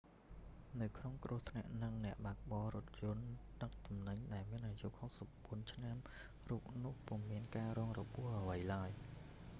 [0.81, 3.25] នៅក្នុងគ្រោះថ្នាក់ហ្នឹង អ្នកបើកបររថយន្ត
[3.63, 4.87] ដឹកទំនិញដែលមានអាយុ
[5.29, 5.95] 64 ឆ្នាំ
[6.49, 8.89] រូបនោះពុំមានការរងរបួសអ្វីឡើយ